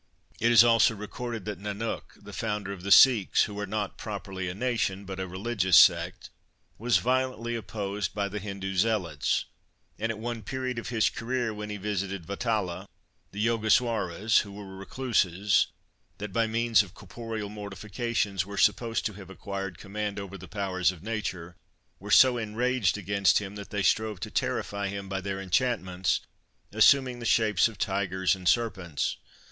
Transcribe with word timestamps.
It 0.39 0.51
is 0.51 0.63
also 0.63 0.95
recorded 0.95 1.45
that 1.45 1.59
Nanuk, 1.59 2.15
the 2.19 2.33
founder 2.33 2.73
of 2.73 2.81
the 2.81 2.89
Sikhs—who 2.89 3.59
are 3.59 3.67
not 3.67 3.99
properly 3.99 4.49
a 4.49 4.55
nation, 4.55 5.05
but 5.05 5.19
a 5.19 5.27
religious 5.27 5.77
sect—was 5.77 6.97
violently 6.97 7.55
opposed 7.55 8.15
by 8.15 8.27
the 8.27 8.39
Hindoo 8.39 8.75
zealots; 8.75 9.45
and 9.99 10.11
at 10.11 10.17
one 10.17 10.41
period 10.41 10.79
of 10.79 10.89
his 10.89 11.11
career, 11.11 11.53
when 11.53 11.69
he 11.69 11.77
visited 11.77 12.25
Vatala, 12.25 12.87
the 13.31 13.45
Yogiswaras—who 13.45 14.51
were 14.51 14.75
recluses, 14.75 15.67
that, 16.17 16.33
by 16.33 16.47
means 16.47 16.81
of 16.81 16.95
corporeal 16.95 17.49
mortifications, 17.49 18.43
were 18.43 18.57
supposed 18.57 19.05
to 19.05 19.13
have 19.13 19.29
acquired 19.29 19.77
command 19.77 20.19
over 20.19 20.35
the 20.35 20.47
powers 20.47 20.91
of 20.91 21.03
nature—were 21.03 22.09
so 22.09 22.39
enraged 22.39 22.97
against 22.97 23.37
him, 23.37 23.55
that 23.55 23.69
they 23.69 23.83
strove 23.83 24.19
to 24.21 24.31
terrify 24.31 24.87
him 24.87 25.07
by 25.07 25.21
their 25.21 25.39
enchantments, 25.39 26.21
assuming 26.71 27.19
the 27.19 27.23
shapes 27.23 27.67
of 27.67 27.77
tigers 27.77 28.33
and 28.35 28.49
serpents. 28.49 29.17